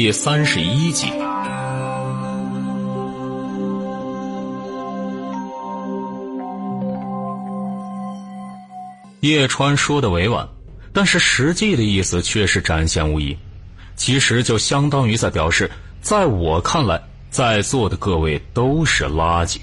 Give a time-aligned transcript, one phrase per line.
[0.00, 1.08] 第三十一集，
[9.20, 10.48] 叶川说的委婉，
[10.94, 13.36] 但是实际的意思却是展现无遗。
[13.94, 16.98] 其实就相当于在表示，在我看来，
[17.28, 19.58] 在座的各位都是垃圾。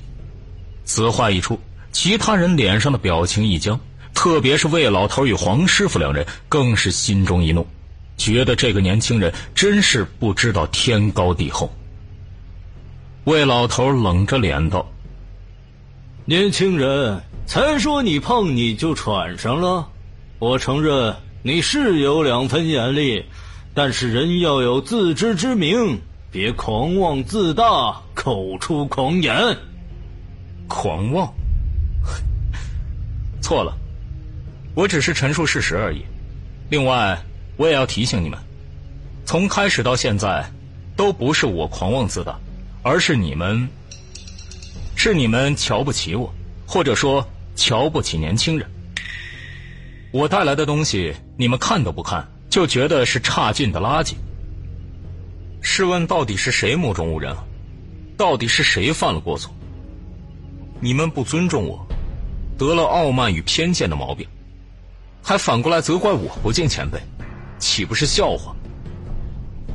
[0.85, 1.59] 此话一出，
[1.91, 3.79] 其他人脸上的表情一僵，
[4.13, 7.65] 特别是魏老头与黄师傅两人，更是心中一怒。
[8.17, 11.71] 觉得这个年轻人真是不知道天高地厚。
[13.25, 14.89] 魏老头冷着脸道
[16.25, 19.87] ：“年轻人，才说你胖你就喘上了。
[20.39, 23.23] 我承认你是有两分眼力，
[23.73, 25.99] 但是人要有自知之明，
[26.31, 29.35] 别狂妄自大，口出狂言。
[30.67, 31.31] 狂妄？
[33.41, 33.77] 错了，
[34.73, 36.01] 我只是陈述事实而已。
[36.69, 37.17] 另外。”
[37.57, 38.39] 我也要提醒你们，
[39.25, 40.47] 从开始到现在，
[40.95, 42.39] 都不是我狂妄自大，
[42.83, 43.67] 而是你们，
[44.95, 46.31] 是你们瞧不起我，
[46.67, 48.69] 或者说瞧不起年轻人。
[50.11, 54.13] 我带来的东西，你们看都不看，就觉得是差劲的垃圾。
[55.61, 57.35] 试问，到底是谁目中无人？
[58.15, 59.51] 到底是谁犯了过错？
[60.79, 61.85] 你们不尊重我，
[62.55, 64.27] 得了傲慢与偏见的毛病，
[65.23, 66.99] 还反过来责怪我不敬前辈。
[67.59, 68.55] 岂不是笑话？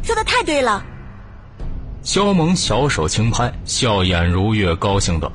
[0.03, 0.85] 说的太对了。
[2.03, 5.31] 肖萌小手轻拍，笑眼如月，高兴道：“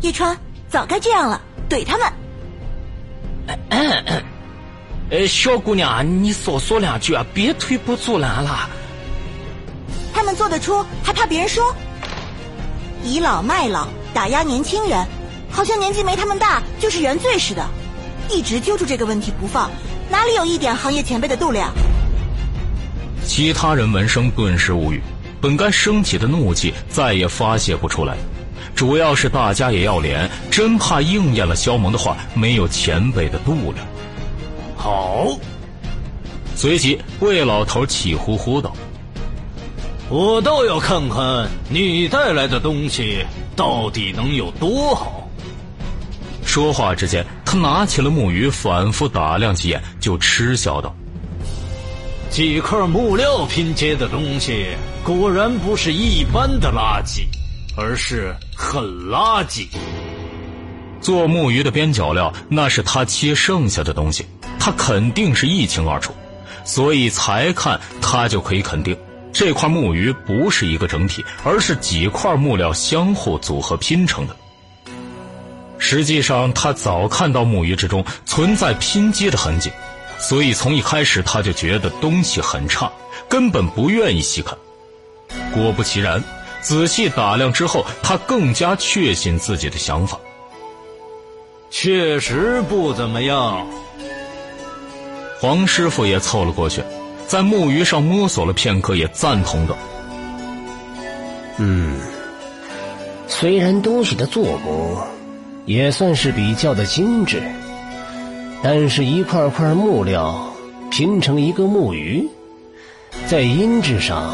[0.00, 0.36] 叶川，
[0.68, 2.12] 早该这样了，怼他们。”
[5.10, 8.68] 哎，小姑娘，你少说两句啊，别推波助澜了。
[10.12, 11.74] 他们做得出，还怕别人说？
[13.04, 15.06] 倚老卖老，打压年轻人，
[15.50, 17.64] 好像年纪没他们大就是原罪似的，
[18.30, 19.70] 一直揪住这个问题不放。
[20.10, 21.72] 哪里有一点行业前辈的度量？
[23.24, 25.02] 其他人闻声顿时无语，
[25.40, 28.16] 本该升起的怒气再也发泄不出来。
[28.74, 33.86] 主要是大家也要脸，真怕应验了肖萌的话，没有前辈的度量。
[34.76, 35.26] 好。
[36.54, 38.74] 随即，魏老头气呼呼道
[40.08, 43.24] ：“我倒要看看你带来的东西
[43.54, 45.28] 到底能有多好。”
[46.46, 47.26] 说话之间。
[47.60, 50.94] 拿起了木鱼，反复打量几眼，就嗤笑道
[52.30, 54.66] ：“几块木料拼接的东西，
[55.02, 57.26] 果然不是一般的垃圾，
[57.76, 59.66] 而是很垃圾。
[61.00, 64.26] 做木鱼的边角料，那是他切剩下的东西，
[64.58, 66.12] 他肯定是一清二楚，
[66.64, 68.96] 所以才看他就可以肯定，
[69.32, 74.34] 这块木鱼不是一个整体，而是几块木料相互组合拼成的。”
[75.88, 79.70] 实际上，他早看到木鱼之中存在拼接的痕迹，
[80.18, 82.90] 所以从一开始他就觉得东西很差，
[83.28, 84.58] 根本不愿意细看。
[85.54, 86.24] 果不其然，
[86.60, 90.18] 仔细打量之后，他更加确信自己的想法。
[91.70, 93.64] 确实不怎么样。
[95.38, 96.82] 黄师傅也凑了过去，
[97.28, 99.76] 在木鱼上摸索了片刻，也赞同道
[101.58, 102.00] ：“嗯，
[103.28, 104.98] 虽然东西的做工……”
[105.66, 107.42] 也算是比较的精致，
[108.62, 110.52] 但是一块块木料
[110.90, 112.26] 拼成一个木鱼，
[113.26, 114.32] 在音质上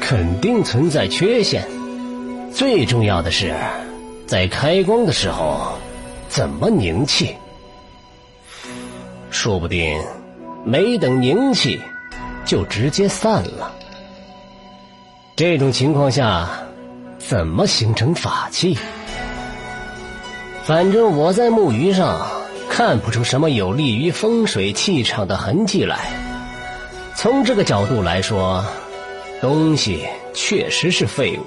[0.00, 1.64] 肯定存在缺陷。
[2.52, 3.54] 最重要的是，
[4.26, 5.78] 在开光的时候
[6.28, 7.36] 怎么凝气？
[9.30, 10.00] 说不定
[10.64, 11.80] 没等凝气
[12.44, 13.72] 就直接散了。
[15.36, 16.48] 这种情况下，
[17.18, 18.76] 怎么形成法器？
[20.66, 22.26] 反正我在木鱼上
[22.70, 26.08] 看不出什么有利于风水气场的痕迹来。
[27.14, 28.64] 从这个角度来说，
[29.42, 31.44] 东西确实是废物。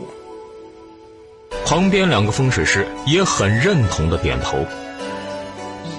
[1.65, 4.59] 旁边两个风水师也很认同的点头。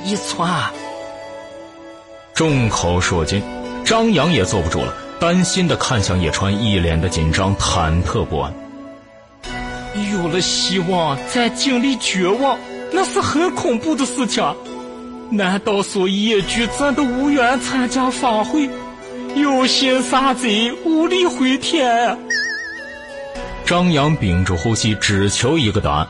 [0.04, 0.70] 一川，
[2.32, 3.42] 众口铄金，
[3.84, 8.54] 张扬也坐不住了，担心的看向叶川，一脸的紧张、忐忑不安。
[10.12, 12.56] 有了希望，再经历绝望。
[12.92, 14.44] 那是很恐怖的事情，
[15.30, 18.68] 难道说叶局真的无缘参加法会，
[19.36, 22.16] 有心杀贼，无力回天？
[23.64, 26.08] 张扬屏住呼吸，只求一个答案。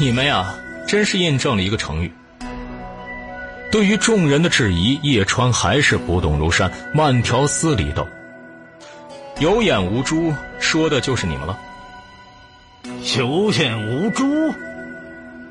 [0.00, 0.52] 你们呀，
[0.86, 2.12] 真是印证了一个成语。
[3.70, 8.06] 对于众人的质疑，叶川还是不动如山，慢条斯理道
[9.38, 11.56] ：“有眼无珠，说的就是你们了。”
[13.16, 14.24] 有眼无珠。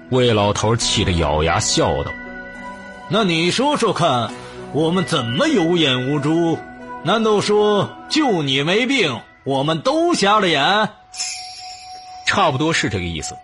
[0.10, 2.12] 魏老头气得咬牙笑道
[3.12, 4.32] ：“那你说说看，
[4.72, 6.58] 我们怎么有眼无珠？
[7.04, 10.90] 难道说就你没病，我们都瞎了眼？
[12.26, 13.36] 差不多是这个意思。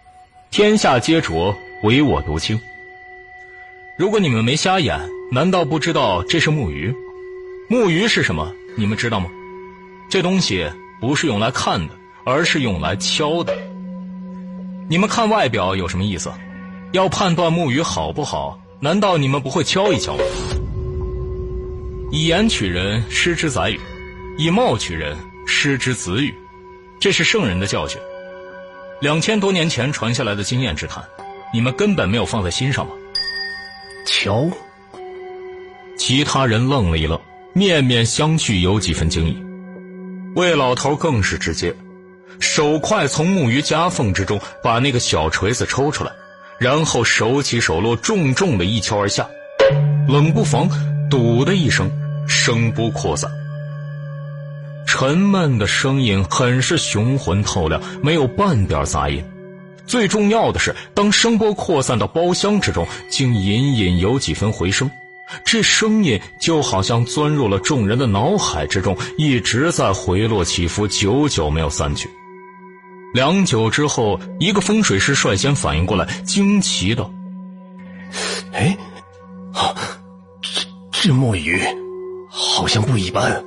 [0.52, 2.60] 天下皆浊，唯我独清。
[3.98, 4.98] 如果你们没瞎眼，
[5.32, 6.96] 难道不知道这是木鱼？
[7.70, 8.50] 木鱼是什么？
[8.78, 9.30] 你们知道吗？
[10.10, 10.66] 这东西
[11.02, 11.94] 不是用来看的，
[12.26, 13.54] 而是用来敲的。
[14.90, 16.32] 你们看外表有什么意思？
[16.94, 20.24] 要判断木鱼好不好，难道你们不会敲一敲吗？
[22.12, 23.80] 以言取人，失之宰予；
[24.38, 25.18] 以貌取人，
[25.48, 26.32] 失之子语。
[27.00, 28.00] 这是圣人的教训，
[29.02, 31.04] 两千多年前传下来的经验之谈，
[31.52, 32.92] 你们根本没有放在心上吗？
[34.06, 34.48] 瞧，
[35.98, 37.20] 其他人愣了一愣，
[37.54, 39.44] 面面相觑，有几分惊异。
[40.36, 41.76] 魏老头更是直接，
[42.40, 46.12] 手快从木鱼夹缝之中把那个小锤子抽出来，
[46.60, 49.28] 然后手起手落，重重的一敲而下，
[50.08, 50.70] 冷不防，
[51.10, 51.92] 笃的一声，
[52.28, 53.30] 声波扩散。
[54.86, 59.24] 沉闷的声音很是雄浑透亮，没有半点杂音。
[59.86, 64.90] 最重要的是，当声波扩散到包厢之中，竟隐隐有几分回声。
[65.44, 72.08] 这声音就好像钻入了众人的脑海之中，一直在回落起伏，久久没有散去。
[73.14, 77.12] 良久之后，一个风水师率先反应过来，惊奇道
[78.52, 78.76] ：“哎，
[79.54, 79.76] 啊，
[80.42, 80.62] 这
[80.92, 81.62] 这墨鱼
[82.28, 83.44] 好像不一般。”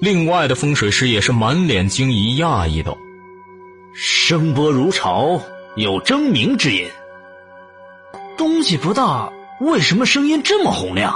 [0.00, 2.96] 另外的风水师也是满脸惊疑，讶异道
[3.94, 5.42] ：“声波如潮，
[5.76, 6.88] 有争鸣之音。
[8.38, 9.30] 东西不大，
[9.60, 11.14] 为什么声音这么洪亮？”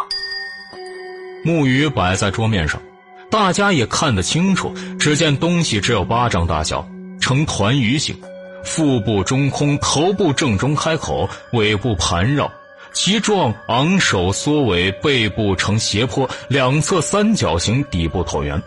[1.44, 2.82] 木鱼摆在桌面上，
[3.30, 4.74] 大家也看得清楚。
[4.98, 6.86] 只见东西只有巴掌大小，
[7.32, 8.14] 呈团鱼形，
[8.62, 12.52] 腹部中空，头部正中开口，尾部盘绕。
[12.92, 18.62] 其状昂首缩尾，背部呈斜坡，两侧三角形，底部椭圆。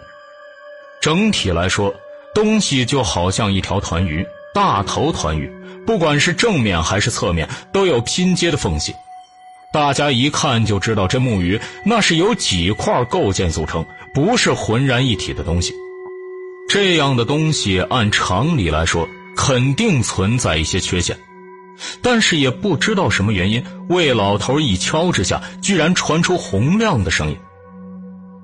[1.00, 1.94] 整体来说，
[2.34, 5.48] 东西就好像一条团鱼，大头团鱼，
[5.86, 8.96] 不管是正面还是侧面，都有拼接的缝隙。
[9.72, 15.72] 大家一看就知道，这木鱼那是由几块构件组成，不是浑然一体的东西。
[16.68, 21.18] 这样的东西，按常理来说，肯定存在一些缺陷。
[22.02, 27.38] 但是也不知道什么原因，魏老头一敲之下，居然传出洪亮的声音。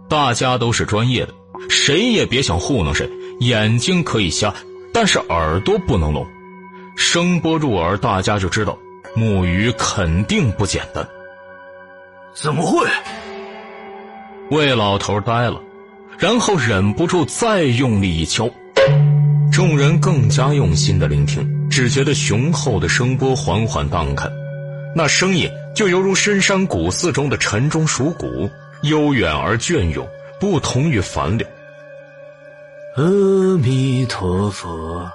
[0.09, 1.33] 大家都是专业的。
[1.69, 3.09] 谁也别想糊弄谁，
[3.39, 4.53] 眼睛可以瞎，
[4.91, 6.25] 但是耳朵不能聋。
[6.97, 8.77] 声波入耳，大家就知道
[9.15, 11.07] 木鱼肯定不简单。
[12.33, 12.85] 怎么会？
[14.50, 15.62] 魏老头呆了，
[16.21, 18.47] 然后忍不住再用力一敲。
[19.51, 24.29] 众人更加用心的聆听，只觉得雄厚的声波缓缓荡开，
[24.95, 28.47] 那声音就犹如深山古寺中的晨钟属鼓，
[28.83, 30.07] 悠远而隽永。
[30.39, 31.47] 不同于凡流。
[32.97, 35.12] 阿弥陀佛。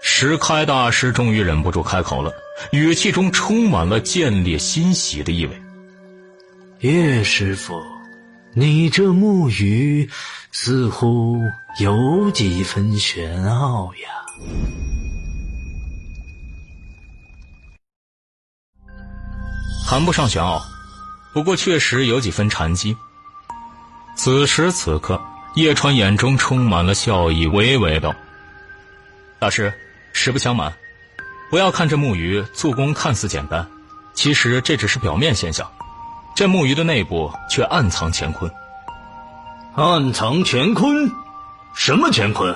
[0.00, 2.32] 石开大师终于忍不住开口了，
[2.70, 5.62] 语气中充满了见猎欣喜的意味。
[6.80, 7.82] 叶师傅，
[8.54, 10.10] 你这木鱼
[10.50, 11.40] 似乎
[11.78, 14.10] 有几分玄奥呀？
[19.88, 20.62] 谈不上玄奥，
[21.32, 22.94] 不过确实有几分禅机。
[24.16, 25.18] 此时此刻，
[25.54, 28.14] 叶川眼中充满了笑意，娓娓道
[29.40, 29.72] ：“大师，
[30.12, 30.74] 实不相瞒，
[31.50, 33.66] 不要看这木鱼做工看似简单，
[34.12, 35.72] 其实这只是表面现象，
[36.34, 38.50] 这木鱼的内部却暗藏乾坤。
[39.74, 41.10] 暗藏乾坤？
[41.74, 42.54] 什么乾坤？”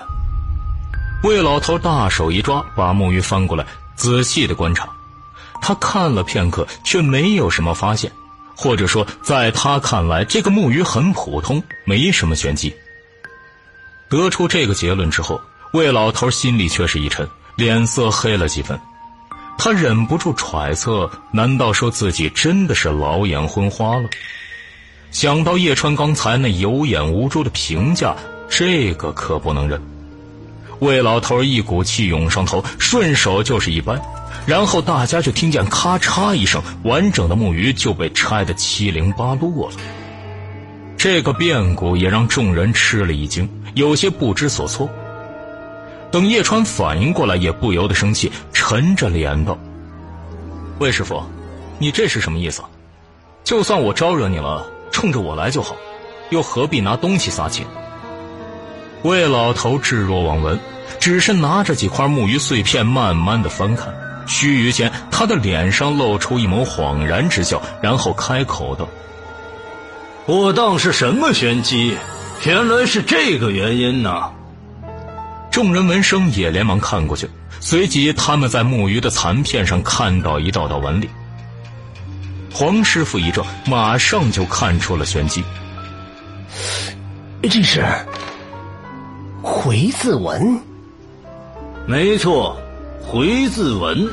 [1.25, 3.65] 魏老头大手一抓，把木鱼翻过来，
[3.95, 4.89] 仔细的观察。
[5.61, 8.13] 他看了片刻，却没有什么发现。
[8.55, 12.75] 或者说，在他看来，这个木鱼很普通，没什么玄机。
[14.09, 15.41] 得出这个结论之后，
[15.73, 18.79] 魏老头心里却是一沉，脸色黑了几分。
[19.67, 24.09] 他忍不住揣测：难道说自己真的是老眼昏花了？
[25.11, 28.15] 想到叶川刚才那有眼无珠的评价，
[28.49, 29.83] 这个可不能忍。
[30.79, 34.01] 魏老头一股气涌上头，顺手就是一掰。
[34.47, 39.77] 然后大家就听见咔嚓一声，完整的木鱼就被拆得七零八落了。
[40.97, 44.89] 这个变故也让众人吃了一惊，有些不知所措。
[46.13, 48.31] 等叶川反应过来，也不由得生气，
[48.69, 49.57] 沉着脸道
[50.81, 51.23] ：“魏师傅，
[51.79, 52.63] 你这是什么意思？
[53.45, 55.77] 就算我招惹你了，冲着我来就好，
[56.31, 57.65] 又何必拿东西撒气？”
[59.05, 60.59] 魏老头置若罔闻，
[60.99, 63.95] 只是拿着几块木鱼碎片，慢慢的翻看。
[64.27, 68.89] 须臾间，他的脸上露出一抹恍然之笑，然后开口道
[70.27, 71.97] ：“我当是什么玄机？
[72.45, 74.33] 原来是这个原因呐！
[75.57, 77.27] 众人闻声也连忙看过去，
[77.61, 81.09] 随即他们在木鱼的残片上看到一道道纹理。
[82.53, 85.43] 黄师傅一怔，马上就看出了玄机。
[87.41, 87.83] 这是
[89.41, 90.61] 回字纹。
[91.87, 92.55] 没错，
[93.01, 94.11] 回字纹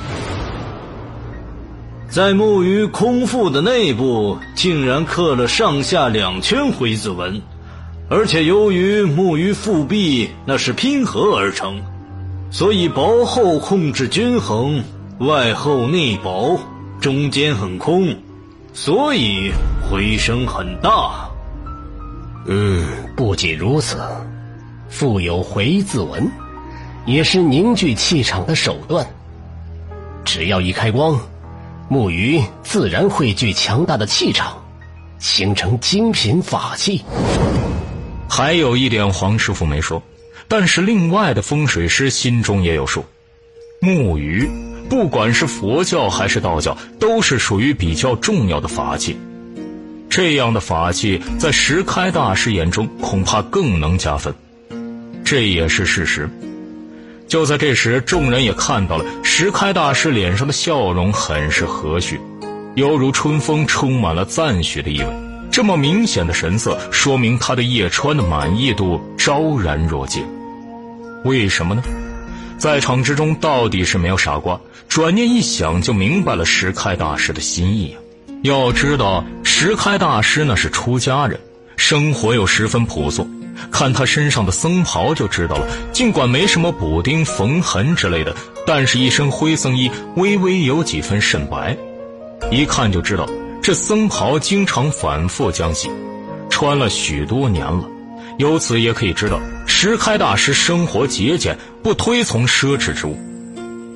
[2.08, 7.42] 在木鱼空腹的内部竟然刻了上下两圈回字纹，
[8.16, 11.82] 而且由于木鱼腹壁那是拼合而成，
[12.52, 14.84] 所以薄厚控制均衡，
[15.18, 16.60] 外厚内薄，
[17.02, 18.16] 中间很空，
[18.72, 19.52] 所以
[19.82, 21.28] 回声很大。
[22.46, 23.98] 嗯，不仅如此，
[24.90, 26.32] 附有回字纹。
[27.08, 29.04] 也是凝聚气场的手段。
[30.24, 31.20] 只要一开光，
[31.90, 34.56] 木鱼自然汇聚强大的气场，
[35.18, 37.04] 形成精品法器。
[38.36, 40.02] 还有一点，黄师傅没说，
[40.48, 43.06] 但是另外的风水师心中也有数。
[43.80, 44.50] 木鱼，
[44.90, 49.16] 不管是佛教还是道教，都是属于比较重要的法器。
[50.10, 54.34] 这样的法器，在石开大师眼中，恐怕更能加分。
[55.24, 56.28] 这也是事实。
[57.28, 62.20] 就在这时，众人也看到了石开大师脸上的笑容，很是和煦，
[62.74, 65.23] 犹如春风，充满了赞许的意味。
[65.54, 70.26] 这么明显的神色，说明他对叶川的满意度昭然若揭。
[71.26, 71.84] 为什么呢？
[72.58, 74.60] 在场之中，到底是没有傻瓜。
[74.90, 78.02] 转念一想，就明白了石开大师的心意啊。
[78.42, 81.40] 要知道，石开大师那是出家人，
[81.78, 83.30] 生活又十分朴素。
[83.72, 91.78] 看他身上的僧袍就知道了，尽管没什么补丁、缝痕之类的，但是一身灰僧衣，微微有几分渗白，
[92.50, 93.28] 一看就知道
[93.64, 95.90] 这僧袍经常反复将洗，
[96.50, 97.86] 穿了许多年了。
[98.38, 103.18] 由此也可以知道，石开大师生活节俭，不推崇奢侈之物。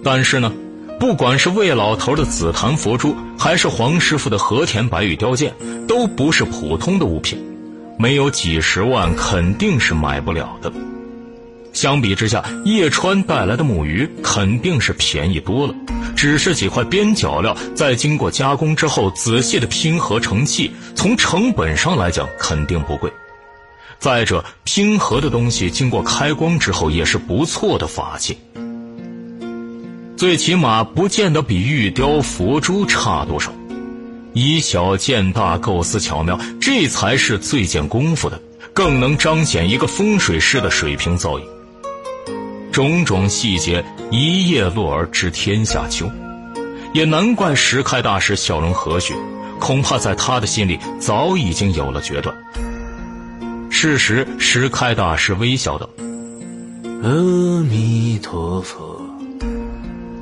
[0.02, 0.54] 但是呢，
[0.98, 5.54] 不管是魏老头的紫檀佛珠，还是黄师傅的和田白玉雕件，
[5.86, 7.38] 都不是普通的物品。
[8.00, 10.72] 没有几十万，肯定是买不了的。
[11.77, 15.75] 相比之下，叶川带来的木鱼肯定是便宜多了。
[16.15, 23.13] 只是几块边角料，在经过加工之后，仔细的拼合成器，从成本上来讲，肯定不贵。
[24.00, 28.36] 再者，拼合的东西经过开光之后，也是不错的法器。
[30.15, 33.53] 最起码不见得比玉雕佛珠差多少。
[34.34, 38.41] 以小见大，构思巧妙，这才是最见功夫的，
[38.74, 41.43] 更能彰显一个风水师的水平造诣。
[42.77, 46.07] 种种细节，一叶落而知天下秋，
[46.93, 49.15] 也难怪石开大师笑容和煦，
[49.60, 52.36] 恐怕在他的心里早已经有了决断。
[53.72, 55.89] 事实，石开大师微笑道
[57.01, 59.01] ：“阿弥陀佛，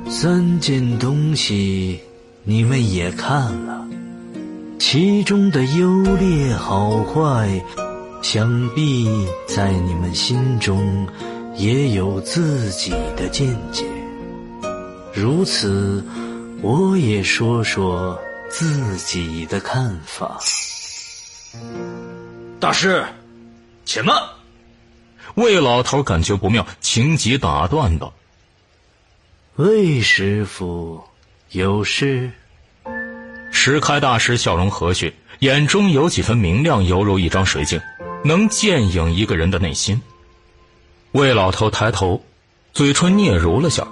[0.08, 2.00] 三件东西
[2.44, 3.86] 你们也看了。”
[4.80, 7.62] 其中的优劣好坏，
[8.22, 9.06] 想必
[9.46, 11.06] 在你们心中
[11.56, 13.84] 也有自己的见解。
[15.14, 16.04] 如此，
[16.60, 18.20] 我也说说
[18.50, 20.38] 自己的看法。
[22.60, 23.04] 大师，
[23.84, 24.14] 且慢！
[25.36, 28.12] 魏老头感觉不妙，情急打断道
[29.56, 31.02] ：“魏师傅，
[31.50, 32.30] 有事？”
[33.50, 37.80] 石开大师笑容和煦，眼中有几分明亮，犹如一张水镜，
[38.24, 40.00] 能见影一个人的内心。
[41.16, 42.22] 魏老头抬头，
[42.74, 43.88] 嘴唇嗫嚅了下，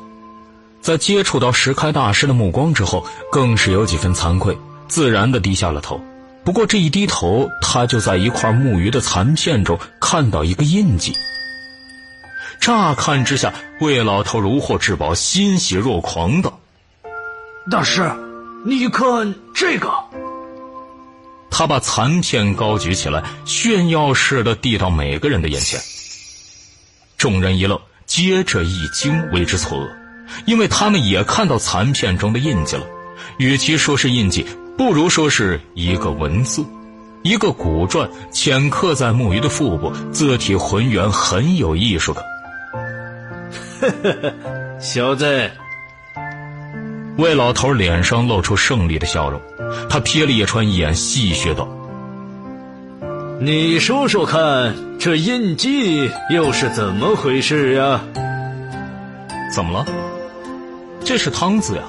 [0.83, 5.99] 在接触到石开大师的目光之后，更是有几分惭愧，自然的低下了头。
[6.45, 11.15] 不过这一低头，他就在一块木鱼的残片中看到一个印记。
[12.61, 16.61] 乍看之下，魏老头如获至宝，欣喜若狂道
[17.73, 18.03] ：“大师。”
[18.67, 19.91] 你看这个，
[21.51, 25.81] 他把残片高举起来，炫耀似的递到每个人的眼前。
[27.25, 29.89] 众人一愣，接着一惊，为之错愕，
[30.45, 32.85] 因为他们也看到残片中的印记了。
[33.39, 34.45] 与其说是印记，
[34.77, 36.63] 不如说是一个文字，
[37.23, 42.23] 一个古篆，浅刻在木鱼的腹部，字体浑圆，很有艺术感。
[43.81, 44.35] 呵呵呵，
[44.79, 45.51] 小子。
[47.17, 49.41] 魏老头脸上露出胜利的笑容，
[49.89, 51.67] 他瞥了叶川一眼，戏谑道
[53.41, 58.01] ：“你说说看，这印记又是怎么回事呀？
[59.53, 59.87] 怎么了？
[61.05, 61.83] 这是汤字呀，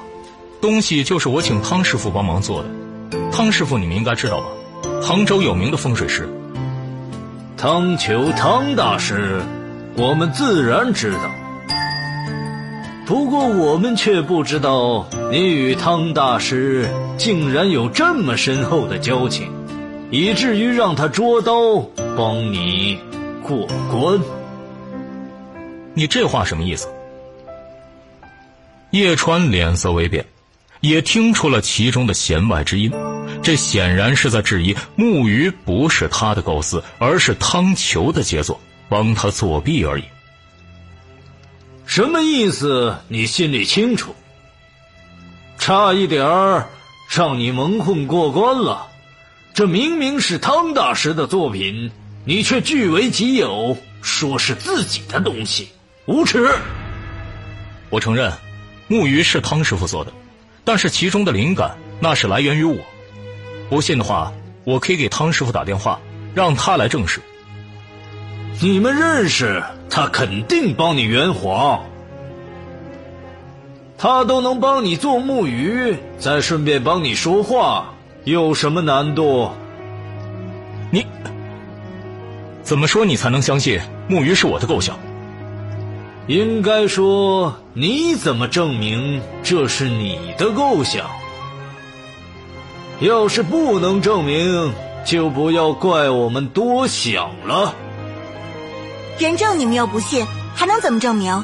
[0.60, 2.70] 东西就是我请汤师傅帮忙做的。
[3.32, 4.48] 汤师傅，你们应该知道吧？
[5.02, 6.28] 杭州有名的风水师。
[7.56, 9.40] 汤求汤大师，
[9.96, 11.20] 我们自然知道。
[13.06, 19.48] 不过我们却不知道，你与汤大师竟然有这么深厚的交情，
[20.12, 21.80] 以至于让他捉刀
[22.16, 23.00] 帮你
[23.44, 24.22] 过关。
[25.94, 26.88] 你这话什么意思？
[28.92, 30.26] 叶川脸色微变，
[30.82, 32.92] 也听出了其中的弦外之音。
[33.42, 40.04] 这显然是在质疑木鱼不是他的构思，而是汤球的杰作，帮他作弊而已。
[41.86, 42.96] 什么意思？
[43.08, 44.16] 你心里清楚。
[45.58, 46.68] 差一点儿
[47.10, 48.88] 让你蒙混过关了，
[49.56, 51.90] 这明明是汤大师的作品，
[52.26, 55.70] 你却据为己有，说是自己的东西，
[56.08, 56.54] 无耻！
[57.90, 58.30] 我承认，
[58.90, 60.12] 木鱼是汤师傅做的，
[60.66, 62.76] 但是其中的灵感那是来源于我。
[63.70, 64.30] 不信的话，
[64.66, 66.02] 我可以给汤师傅打电话，
[66.34, 67.22] 让他来证实。
[68.60, 71.82] 你们认识，他肯定帮你圆谎。
[73.98, 77.95] 他都能帮你做木鱼，再顺便帮你说话，
[78.25, 79.51] 有什么难度？
[80.89, 81.05] 你
[82.63, 84.98] 怎么说你才能相信木鱼是我的构想？
[86.25, 91.05] 应该说，你怎么证明这是你的构想？
[93.00, 94.74] 要是不能证明，
[95.05, 97.75] 就不要怪我们多想了。
[99.20, 101.44] 人证你们又不信，还能怎么证明？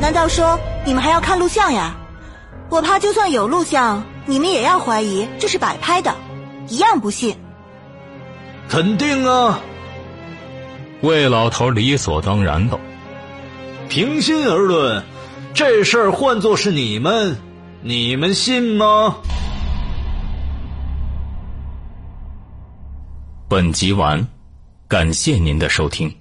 [0.00, 1.94] 难道说你们还要看录像呀？
[2.70, 6.14] 我怕就算有录像，你们也要怀疑这是摆拍的，
[6.68, 7.36] 一样不信。
[8.68, 9.60] 肯定啊！
[11.00, 12.78] 魏老头理所当然道
[13.90, 15.02] ：“平心而论，
[15.52, 17.36] 这事儿换作是你们，
[17.82, 19.16] 你们信吗？”
[23.48, 24.24] 本集完，
[24.86, 26.14] 感谢您的收听。